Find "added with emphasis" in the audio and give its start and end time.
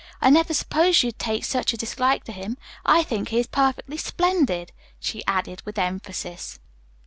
5.27-6.57